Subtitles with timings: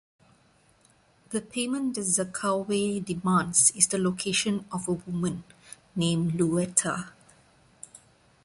[1.29, 5.43] The payment that Zakalwe demands is the location of a woman,
[5.95, 7.09] named Livueta.